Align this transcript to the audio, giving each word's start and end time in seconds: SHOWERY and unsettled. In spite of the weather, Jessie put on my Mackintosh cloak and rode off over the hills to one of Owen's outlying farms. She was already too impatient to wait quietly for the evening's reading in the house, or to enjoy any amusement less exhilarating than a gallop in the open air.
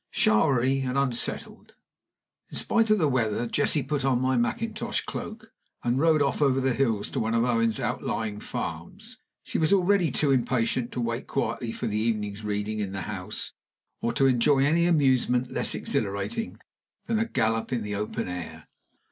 SHOWERY 0.09 0.79
and 0.79 0.97
unsettled. 0.97 1.75
In 2.49 2.57
spite 2.57 2.89
of 2.89 2.97
the 2.97 3.07
weather, 3.07 3.45
Jessie 3.45 3.83
put 3.83 4.03
on 4.03 4.19
my 4.19 4.35
Mackintosh 4.35 5.01
cloak 5.05 5.51
and 5.83 5.99
rode 5.99 6.23
off 6.23 6.41
over 6.41 6.59
the 6.59 6.73
hills 6.73 7.07
to 7.11 7.19
one 7.19 7.35
of 7.35 7.43
Owen's 7.43 7.79
outlying 7.79 8.39
farms. 8.39 9.19
She 9.43 9.59
was 9.59 9.71
already 9.71 10.09
too 10.09 10.31
impatient 10.31 10.91
to 10.93 11.01
wait 11.01 11.27
quietly 11.27 11.71
for 11.71 11.85
the 11.85 11.99
evening's 11.99 12.43
reading 12.43 12.79
in 12.79 12.93
the 12.93 13.01
house, 13.01 13.51
or 14.01 14.11
to 14.13 14.25
enjoy 14.25 14.65
any 14.65 14.87
amusement 14.87 15.51
less 15.51 15.75
exhilarating 15.75 16.57
than 17.05 17.19
a 17.19 17.25
gallop 17.27 17.71
in 17.71 17.83
the 17.83 17.93
open 17.93 18.27
air. 18.27 18.67